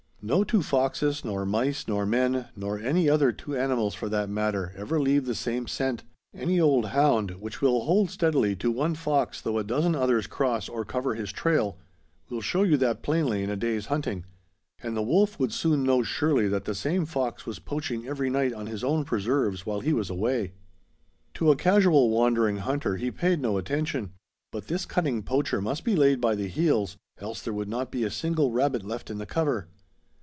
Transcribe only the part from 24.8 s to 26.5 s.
cunning poacher must be laid by the